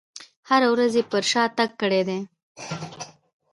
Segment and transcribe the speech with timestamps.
[0.49, 2.19] هره ورځ یې پر شا تګ کړی دی.